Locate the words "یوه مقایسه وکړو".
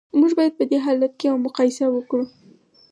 1.29-2.25